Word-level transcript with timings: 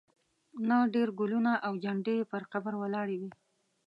نه 0.69 0.77
ډېر 0.93 1.07
ګلونه 1.19 1.51
او 1.65 1.73
جنډې 1.83 2.13
یې 2.19 2.29
پر 2.31 2.43
قبر 2.53 2.73
ولاړې 2.77 3.17
وې. 3.21 3.31